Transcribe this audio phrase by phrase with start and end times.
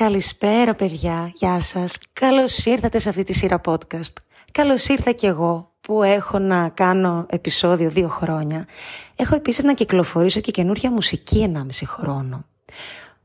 [0.00, 1.98] Καλησπέρα παιδιά, γεια σας.
[2.12, 4.12] Καλώς ήρθατε σε αυτή τη σειρά podcast.
[4.52, 8.66] Καλώς ήρθα κι εγώ που έχω να κάνω επεισόδιο δύο χρόνια.
[9.16, 12.44] Έχω επίσης να κυκλοφορήσω και καινούργια μουσική ενάμιση χρόνο.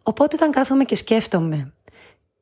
[0.04, 1.74] Οπότε όταν κάθομαι και σκέφτομαι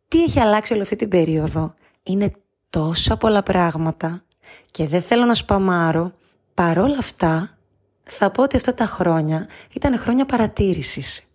[0.07, 1.73] τι έχει αλλάξει όλη αυτή την περίοδο,
[2.04, 2.31] είναι
[2.70, 4.23] τόσα πολλά πράγματα
[4.71, 6.11] και δεν θέλω να σπαμάρω.
[6.54, 7.57] Παρόλα αυτά,
[8.04, 11.32] θα πω ότι αυτά τα χρόνια ήταν χρόνια παρατήρησης.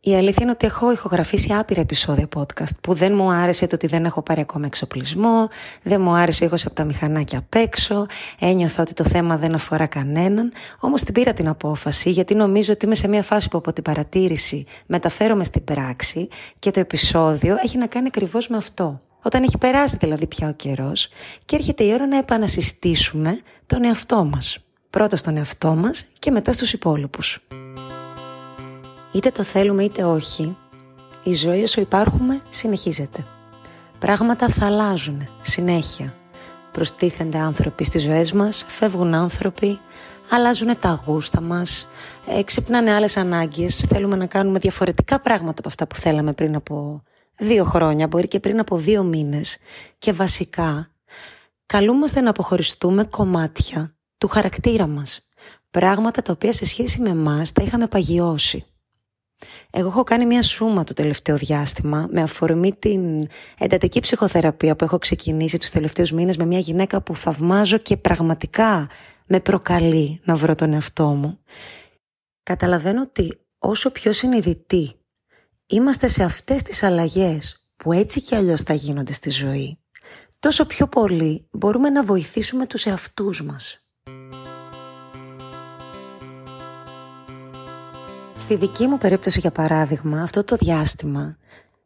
[0.00, 3.86] Η αλήθεια είναι ότι έχω ηχογραφήσει άπειρα επεισόδια podcast που δεν μου άρεσε το ότι
[3.86, 5.48] δεν έχω πάρει ακόμα εξοπλισμό,
[5.82, 8.06] δεν μου άρεσε ο ήχος από τα μηχανάκια απ' έξω,
[8.38, 12.86] ένιωθα ότι το θέμα δεν αφορά κανέναν, όμως την πήρα την απόφαση γιατί νομίζω ότι
[12.86, 16.28] είμαι σε μια φάση που από την παρατήρηση μεταφέρομαι στην πράξη
[16.58, 19.00] και το επεισόδιο έχει να κάνει ακριβώς με αυτό.
[19.22, 21.08] Όταν έχει περάσει δηλαδή πια ο καιρός
[21.44, 24.58] και έρχεται η ώρα να επανασυστήσουμε τον εαυτό μας.
[24.90, 27.40] Πρώτα στον εαυτό μας και μετά στους υπόλοιπους.
[29.12, 30.56] Είτε το θέλουμε είτε όχι,
[31.22, 33.24] η ζωή όσο υπάρχουμε συνεχίζεται.
[33.98, 36.14] Πράγματα θα αλλάζουν συνέχεια.
[36.72, 39.78] Προστίθενται άνθρωποι στις ζωές μας, φεύγουν άνθρωποι,
[40.30, 41.88] αλλάζουν τα γούστα μας,
[42.44, 47.02] ξυπνάνε άλλες ανάγκες, θέλουμε να κάνουμε διαφορετικά πράγματα από αυτά που θέλαμε πριν από
[47.38, 49.58] δύο χρόνια, μπορεί και πριν από δύο μήνες.
[49.98, 50.90] Και βασικά,
[51.66, 55.28] καλούμαστε να αποχωριστούμε κομμάτια του χαρακτήρα μας.
[55.70, 58.66] Πράγματα τα οποία σε σχέση με εμάς τα είχαμε παγιώσει.
[59.70, 64.98] Εγώ έχω κάνει μια σούμα το τελευταίο διάστημα με αφορμή την εντατική ψυχοθεραπεία που έχω
[64.98, 68.88] ξεκινήσει τους τελευταίους μήνες με μια γυναίκα που θαυμάζω και πραγματικά
[69.26, 71.38] με προκαλεί να βρω τον εαυτό μου.
[72.42, 74.92] Καταλαβαίνω ότι όσο πιο συνειδητοί
[75.66, 79.78] είμαστε σε αυτές τις αλλαγές που έτσι κι αλλιώς θα γίνονται στη ζωή,
[80.38, 83.87] τόσο πιο πολύ μπορούμε να βοηθήσουμε τους εαυτούς μας.
[88.48, 91.36] Στη δική μου περίπτωση, για παράδειγμα, αυτό το διάστημα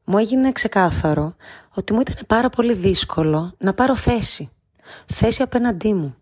[0.04, 1.34] μου έγινε ξεκάθαρο
[1.74, 4.50] ότι μου ήταν πάρα πολύ δύσκολο να πάρω θέση.
[5.06, 6.16] Θέση απέναντί μου.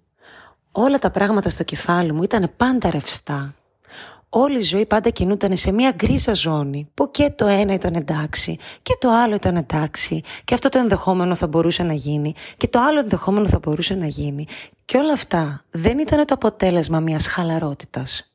[0.73, 3.55] Όλα τα πράγματα στο κεφάλι μου ήταν πάντα ρευστά.
[4.29, 8.59] Όλη η ζωή πάντα κινούταν σε μια γκρίζα ζώνη που και το ένα ήταν εντάξει
[8.83, 12.81] και το άλλο ήταν εντάξει και αυτό το ενδεχόμενο θα μπορούσε να γίνει και το
[12.81, 14.47] άλλο ενδεχόμενο θα μπορούσε να γίνει
[14.85, 18.30] και όλα αυτά δεν ήταν το αποτέλεσμα μιας χαλαρότητας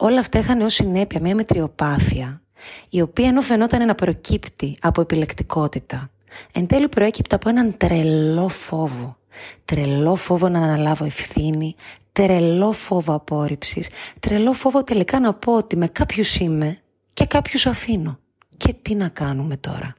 [0.00, 2.42] όλα αυτά είχαν ως συνέπεια μια μετριοπάθεια,
[2.90, 6.10] η οποία ενώ φαινόταν να προκύπτει από επιλεκτικότητα,
[6.52, 9.16] εν τέλει προέκυπτε από έναν τρελό φόβο.
[9.64, 11.74] Τρελό φόβο να αναλάβω ευθύνη,
[12.12, 13.88] τρελό φόβο απόρριψης,
[14.20, 16.78] τρελό φόβο τελικά να πω ότι με κάποιους είμαι
[17.12, 18.18] και κάποιους αφήνω.
[18.56, 19.94] Και τι να κάνουμε τώρα;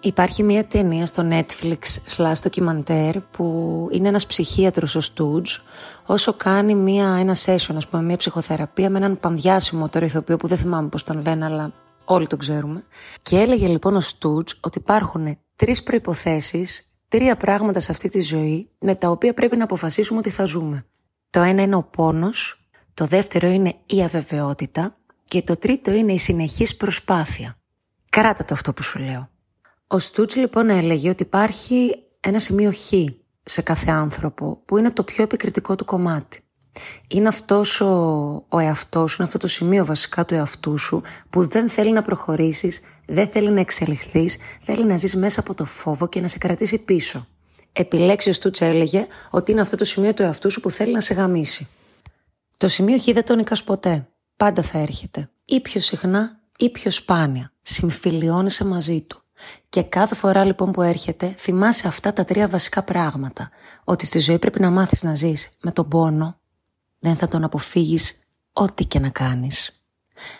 [0.00, 1.78] Υπάρχει μια ταινία στο Netflix
[2.16, 5.56] slash ντοκιμαντέρ που είναι ένας ψυχίατρος ο Στούτζ
[6.06, 10.46] όσο κάνει μια, ένα session, ας πούμε, μια ψυχοθεραπεία με έναν πανδιάσιμο τώρα ηθοποιό που
[10.46, 11.72] δεν θυμάμαι πώς τον λένε αλλά
[12.04, 12.84] όλοι τον ξέρουμε
[13.22, 18.70] και έλεγε λοιπόν ο Στούτζ ότι υπάρχουν τρεις προϋποθέσεις, τρία πράγματα σε αυτή τη ζωή
[18.80, 20.86] με τα οποία πρέπει να αποφασίσουμε ότι θα ζούμε.
[21.30, 26.18] Το ένα είναι ο πόνος, το δεύτερο είναι η αβεβαιότητα και το τρίτο είναι η
[26.18, 27.58] συνεχής προσπάθεια.
[28.10, 29.28] Κράτα το αυτό που σου λέω.
[29.90, 32.92] Ο Στούτς λοιπόν έλεγε ότι υπάρχει ένα σημείο χ
[33.42, 36.40] σε κάθε άνθρωπο που είναι το πιο επικριτικό του κομμάτι.
[37.08, 37.86] Είναι αυτός ο,
[38.48, 42.02] ο εαυτός σου, είναι αυτό το σημείο βασικά του εαυτού σου που δεν θέλει να
[42.02, 46.38] προχωρήσεις, δεν θέλει να εξελιχθείς, θέλει να ζεις μέσα από το φόβο και να σε
[46.38, 47.26] κρατήσει πίσω.
[47.72, 51.00] Επιλέξεις ο Στούτς έλεγε ότι είναι αυτό το σημείο του εαυτού σου που θέλει να
[51.00, 51.68] σε γαμίσει.
[52.56, 54.08] Το σημείο χ δεν το νικάς ποτέ.
[54.36, 55.30] Πάντα θα έρχεται.
[55.44, 57.52] Ή πιο συχνά ή πιο σπάνια.
[57.62, 59.22] Συμφιλιώνεσαι μαζί του.
[59.68, 63.50] Και κάθε φορά λοιπόν που έρχεται, θυμάσαι αυτά τα τρία βασικά πράγματα.
[63.84, 66.38] Ότι στη ζωή πρέπει να μάθεις να ζεις με τον πόνο,
[66.98, 68.22] δεν θα τον αποφύγεις
[68.52, 69.82] ό,τι και να κάνεις.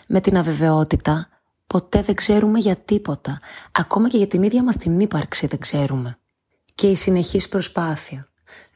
[0.07, 1.27] Με την αβεβαιότητα,
[1.67, 3.39] ποτέ δεν ξέρουμε για τίποτα.
[3.71, 6.17] Ακόμα και για την ίδια μας την ύπαρξη δεν ξέρουμε.
[6.75, 8.28] Και η συνεχής προσπάθεια.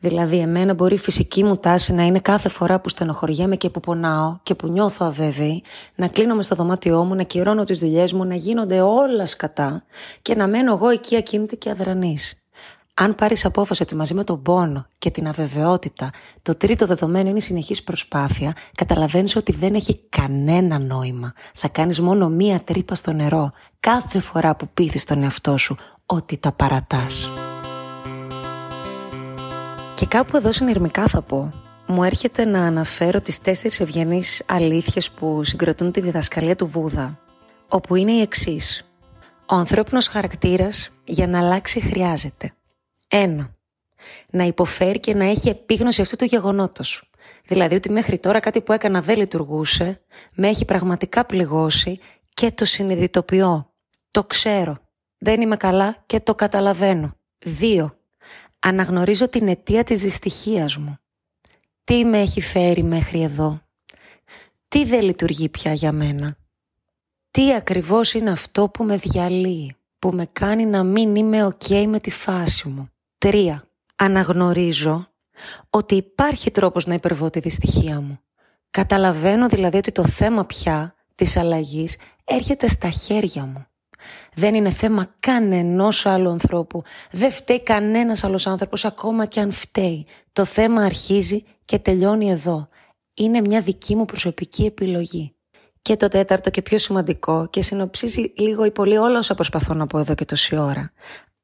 [0.03, 3.79] Δηλαδή, εμένα μπορεί η φυσική μου τάση να είναι κάθε φορά που στενοχωριέμαι και που
[3.79, 5.63] πονάω και που νιώθω αβέβαιη,
[5.95, 9.83] να κλείνομαι στο δωμάτιό μου, να κυρώνω τις δουλειές μου, να γίνονται όλα σκατά
[10.21, 12.45] και να μένω εγώ εκεί ακίνητη και αδρανής.
[12.93, 16.09] Αν πάρεις απόφαση ότι μαζί με τον πόνο και την αβεβαιότητα
[16.41, 21.33] το τρίτο δεδομένο είναι η συνεχής προσπάθεια, καταλαβαίνεις ότι δεν έχει κανένα νόημα.
[21.53, 26.37] Θα κάνεις μόνο μία τρύπα στο νερό κάθε φορά που πείθεις τον εαυτό σου ότι
[26.37, 27.29] τα παρατάς.
[30.03, 31.53] Και κάπου εδώ συνειρμικά θα πω.
[31.87, 37.19] Μου έρχεται να αναφέρω τις τέσσερις ευγενείς αλήθειες που συγκροτούν τη διδασκαλία του Βούδα,
[37.67, 38.93] όπου είναι η εξής.
[39.49, 42.53] Ο ανθρώπινος χαρακτήρας για να αλλάξει χρειάζεται.
[43.07, 43.55] Ένα.
[44.29, 47.09] Να υποφέρει και να έχει επίγνωση αυτού του γεγονότος.
[47.47, 50.01] Δηλαδή ότι μέχρι τώρα κάτι που έκανα δεν λειτουργούσε,
[50.35, 51.99] με έχει πραγματικά πληγώσει
[52.33, 53.73] και το συνειδητοποιώ.
[54.11, 54.77] Το ξέρω.
[55.17, 57.17] Δεν είμαι καλά και το καταλαβαίνω.
[57.59, 57.87] 2.
[58.65, 60.97] Αναγνωρίζω την αιτία της δυστυχίας μου.
[61.83, 63.61] Τι με έχει φέρει μέχρι εδώ;
[64.67, 66.37] Τι δεν λειτουργεί πια για μένα;
[67.31, 71.99] Τι ακριβώς είναι αυτό που με διαλύει, που με κάνει να μην είμαι ok με
[71.99, 73.55] τη φάση μου; 3.
[73.95, 75.07] Αναγνωρίζω
[75.69, 78.19] ότι υπάρχει τρόπος να υπερβώ τη δυστυχία μου.
[78.69, 83.65] Καταλαβαίνω δηλαδή ότι το θέμα πια της αλλαγής έρχεται στα χέρια μου.
[84.33, 86.83] Δεν είναι θέμα κανενός άλλου ανθρώπου.
[87.11, 90.05] Δεν φταίει κανένας άλλος άνθρωπος ακόμα και αν φταίει.
[90.33, 92.67] Το θέμα αρχίζει και τελειώνει εδώ.
[93.13, 95.35] Είναι μια δική μου προσωπική επιλογή.
[95.81, 99.87] Και το τέταρτο και πιο σημαντικό και συνοψίζει λίγο ή πολύ όλα όσα προσπαθώ να
[99.87, 100.91] πω εδώ και τόση ώρα.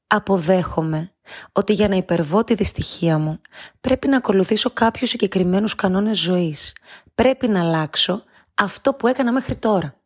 [0.07, 1.11] Αποδέχομαι
[1.51, 3.41] ότι για να υπερβώ τη δυστυχία μου
[3.81, 6.75] πρέπει να ακολουθήσω κάποιους συγκεκριμένους κανόνες ζωής.
[7.15, 8.23] Πρέπει να αλλάξω
[8.53, 9.98] αυτό που έκανα μέχρι τώρα.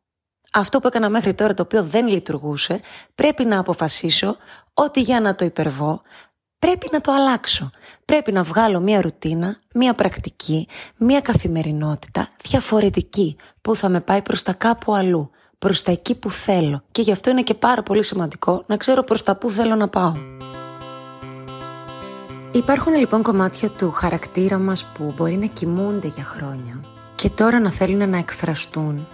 [0.56, 2.80] Αυτό που έκανα μέχρι τώρα το οποίο δεν λειτουργούσε
[3.16, 4.38] πρέπει να αποφασίσω
[4.74, 6.02] ότι για να το υπερβώ
[6.60, 7.70] πρέπει να το αλλάξω.
[8.06, 10.68] Πρέπει να βγάλω μία ρουτίνα, μία πρακτική,
[10.98, 15.30] μία καθημερινότητα διαφορετική που θα με πάει προς τα κάπου αλλού,
[15.60, 16.84] προς τα εκεί που θέλω.
[16.92, 19.88] Και γι' αυτό είναι και πάρα πολύ σημαντικό να ξέρω προς τα που θέλω να
[19.88, 20.14] πάω.
[22.52, 26.84] Υπάρχουν λοιπόν κομμάτια του χαρακτήρα μας που μπορεί να κοιμούνται για χρόνια
[27.16, 29.08] και τώρα να θέλουν να εκφραστούν.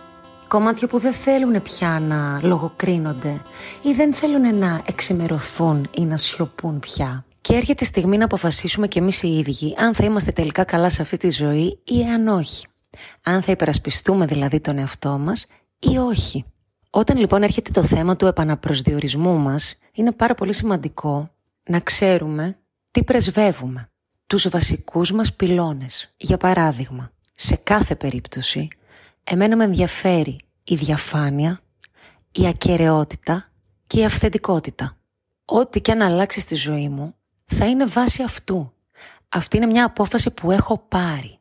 [0.50, 3.42] Κομμάτια που δεν θέλουν πια να λογοκρίνονται
[3.82, 7.26] ή δεν θέλουν να εξημερωθούν ή να σιωπούν πια.
[7.42, 10.90] Και έρχεται η στιγμή να αποφασίσουμε κι εμείς οι ίδιοι αν θα είμαστε τελικά καλά
[10.90, 12.68] σε αυτή τη ζωή ή αν όχι.
[13.24, 15.46] Αν θα υπερασπιστούμε δηλαδή τον εαυτό μας
[15.80, 16.46] ή όχι.
[16.90, 21.30] Όταν λοιπόν έρχεται το θέμα του επαναπροσδιορισμού μας, είναι πάρα πολύ σημαντικό
[21.66, 22.58] να ξέρουμε
[22.92, 23.90] τι πρεσβεύουμε.
[24.28, 26.14] Τους βασικούς μας πυλώνες.
[26.18, 28.68] Για παράδειγμα, σε κάθε περίπτωση,
[29.32, 31.60] εμένα με ενδιαφέρει η διαφάνεια,
[32.32, 33.50] η ακαιρεότητα
[33.88, 34.98] και η αυθεντικότητα.
[35.46, 37.16] Ό,τι και αν αλλάξει στη ζωή μου,
[37.46, 38.74] θα είναι βάση αυτού.
[39.30, 41.40] Αυτή είναι μια απόφαση που έχω πάρει.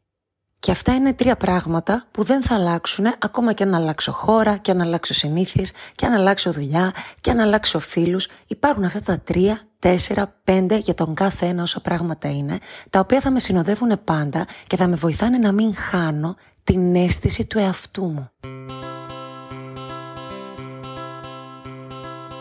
[0.59, 4.71] Και αυτά είναι τρία πράγματα που δεν θα αλλάξουν ακόμα και αν αλλάξω χώρα, και
[4.71, 8.29] αν αλλάξω συνήθειες, και αν αλλάξω δουλειά, και αν αλλάξω φίλους.
[8.47, 12.59] Υπάρχουν αυτά τα τρία, τέσσερα, πέντε για τον κάθε ένα όσα πράγματα είναι,
[12.91, 16.37] τα οποία θα με συνοδεύουν πάντα και θα με βοηθάνε να μην χάνω
[16.73, 18.31] την αίσθηση του εαυτού μου.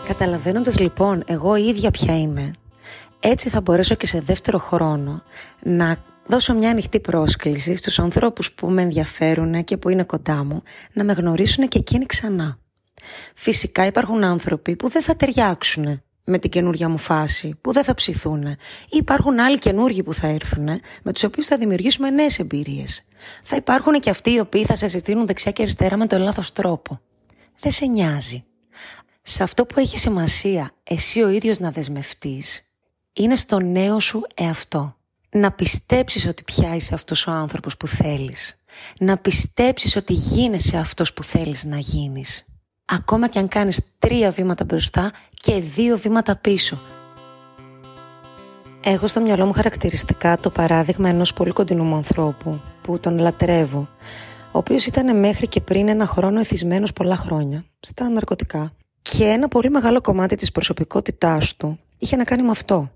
[0.08, 2.52] Καταλαβαίνοντας λοιπόν εγώ ίδια ποια είμαι,
[3.20, 5.24] έτσι θα μπορέσω και σε δεύτερο χρόνο
[5.62, 10.64] να δώσω μια ανοιχτή πρόσκληση στους ανθρώπους που με ενδιαφέρουν και που είναι κοντά μου
[10.94, 12.60] να με γνωρίσουν και εκείνοι ξανά.
[13.36, 17.94] Φυσικά υπάρχουν άνθρωποι που δεν θα ταιριάξουν με την καινούργια μου φάση, που δεν θα
[17.94, 18.46] ψηθούν.
[18.46, 18.58] Ή
[18.90, 20.70] υπάρχουν άλλοι καινούργοι που θα έρθουν,
[21.04, 23.06] με τους οποίους θα δημιουργήσουμε νέες εμπειρίες.
[23.44, 26.52] Θα υπάρχουν και αυτοί οι οποίοι θα σε συστήνουν δεξιά και αριστερά με τον λάθος
[26.52, 27.00] τρόπο.
[27.60, 28.46] Δεν σε νοιάζει.
[29.22, 32.70] Σε αυτό που έχει σημασία εσύ ο ίδιος να δεσμευτείς
[33.14, 34.96] είναι στο νέο σου εαυτό.
[35.30, 38.62] Να πιστέψεις ότι πια είσαι αυτός ο άνθρωπος που θέλεις.
[39.00, 42.46] Να πιστέψεις ότι γίνεσαι αυτός που θέλεις να γίνεις.
[42.86, 46.80] Ακόμα και αν κάνεις τρία βήματα μπροστά και δύο βήματα πίσω.
[48.84, 53.90] Έχω στο μυαλό μου χαρακτηριστικά το παράδειγμα ενός πολύ κοντινού μου ανθρώπου που τον λατρεύω,
[54.52, 58.72] ο οποίος ήταν μέχρι και πριν ένα χρόνο εθισμένος πολλά χρόνια στα ναρκωτικά.
[59.02, 62.92] Και ένα πολύ μεγάλο κομμάτι της προσωπικότητάς του είχε να κάνει με αυτό.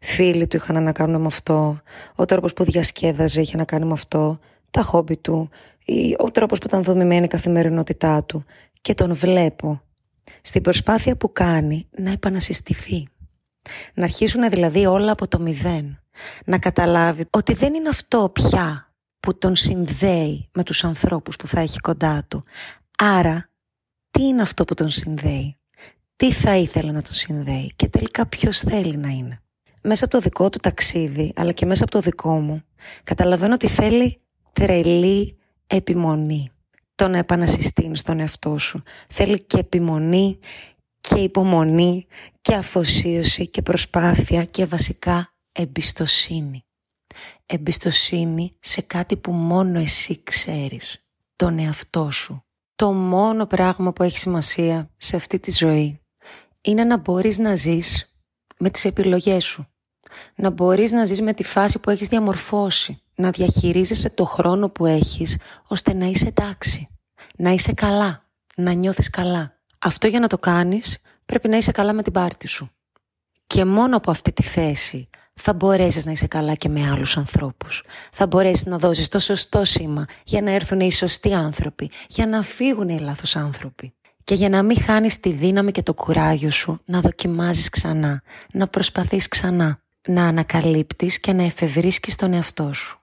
[0.00, 1.80] Φίλοι του είχαν να κάνουν με αυτό,
[2.14, 4.38] ο τρόπος που διασκέδαζε είχε να κάνει με αυτό,
[4.70, 5.50] τα χόμπι του
[5.84, 8.44] ή ο τρόπος που ήταν δομημένη η καθημερινότητά του
[8.80, 9.82] και τον βλέπω
[10.42, 13.08] στην προσπάθεια που κάνει να επανασυστηθεί.
[13.94, 16.02] Να αρχίσουν δηλαδή όλα από το μηδέν.
[16.44, 21.60] Να καταλάβει ότι δεν είναι αυτό πια που τον συνδέει με τους ανθρώπους που θα
[21.60, 22.44] έχει κοντά του.
[22.98, 23.50] Άρα,
[24.10, 25.58] τι είναι αυτό που τον συνδέει;
[26.16, 29.40] Τι θα ήθελε να τον συνδέει; Και τελικά ποιος θέλει να είναι;
[29.82, 32.62] Μέσα από το δικό του ταξίδι, αλλά και μέσα από το δικό μου,
[33.02, 34.20] καταλαβαίνω ότι θέλει
[34.52, 36.50] τρελή επιμονή
[36.98, 38.82] το να επανασυστήνεις τον εαυτό σου.
[39.08, 40.38] Θέλει και επιμονή
[41.00, 42.06] και υπομονή
[42.40, 46.64] και αφοσίωση και προσπάθεια και βασικά εμπιστοσύνη.
[47.46, 52.44] Εμπιστοσύνη σε κάτι που μόνο εσύ ξέρεις, τον εαυτό σου.
[52.74, 56.00] Το μόνο πράγμα που έχει σημασία σε αυτή τη ζωή
[56.60, 58.14] είναι να μπορείς να ζεις
[58.58, 59.68] με τις επιλογές σου.
[60.34, 63.02] Να μπορείς να ζεις με τη φάση που έχεις διαμορφώσει.
[63.20, 66.88] Να διαχειρίζεσαι το χρόνο που έχεις ώστε να είσαι εντάξει.
[67.36, 68.26] Να είσαι καλά.
[68.56, 69.58] Να νιώθεις καλά.
[69.78, 72.70] Αυτό για να το κάνεις πρέπει να είσαι καλά με την πάρτη σου.
[73.46, 77.82] Και μόνο από αυτή τη θέση θα μπορέσεις να είσαι καλά και με άλλους ανθρώπους.
[78.12, 82.42] Θα μπορέσεις να δώσεις το σωστό σήμα για να έρθουν οι σωστοί άνθρωποι, για να
[82.42, 83.92] φύγουν οι λάθος άνθρωποι.
[84.24, 88.22] Και για να μην χάνεις τη δύναμη και το κουράγιο σου, να δοκιμάζεις ξανά,
[88.52, 92.97] να προσπαθείς ξανά, να ανακαλύπτεις και να εφευρίσκεις τον εαυτό σου.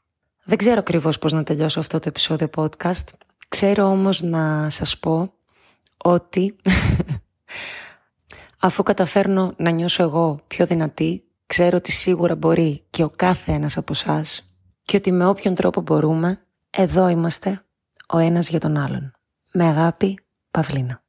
[0.45, 3.07] Δεν ξέρω ακριβώς πώς να τελειώσω αυτό το επεισόδιο podcast.
[3.49, 5.33] Ξέρω όμως να σας πω
[5.97, 6.55] ότι
[8.67, 13.77] αφού καταφέρνω να νιώσω εγώ πιο δυνατή, ξέρω ότι σίγουρα μπορεί και ο κάθε ένας
[13.77, 17.65] από εσάς και ότι με όποιον τρόπο μπορούμε, εδώ είμαστε
[18.07, 19.11] ο ένας για τον άλλον.
[19.53, 20.19] Με αγάπη,
[20.51, 21.04] Παυλίνα.